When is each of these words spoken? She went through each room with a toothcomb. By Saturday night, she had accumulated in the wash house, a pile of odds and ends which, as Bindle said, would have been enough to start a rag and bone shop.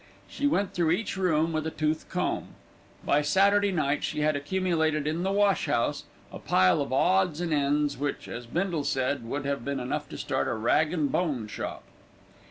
She 0.27 0.47
went 0.47 0.73
through 0.73 0.89
each 0.89 1.15
room 1.15 1.53
with 1.53 1.67
a 1.67 1.69
toothcomb. 1.69 2.55
By 3.05 3.21
Saturday 3.21 3.71
night, 3.71 4.03
she 4.03 4.21
had 4.21 4.35
accumulated 4.35 5.05
in 5.05 5.21
the 5.21 5.31
wash 5.31 5.67
house, 5.67 6.05
a 6.31 6.39
pile 6.39 6.81
of 6.81 6.91
odds 6.91 7.39
and 7.39 7.53
ends 7.53 7.99
which, 7.99 8.27
as 8.27 8.47
Bindle 8.47 8.83
said, 8.83 9.23
would 9.25 9.45
have 9.45 9.63
been 9.63 9.79
enough 9.79 10.09
to 10.09 10.17
start 10.17 10.47
a 10.47 10.55
rag 10.55 10.91
and 10.91 11.11
bone 11.11 11.47
shop. 11.47 11.83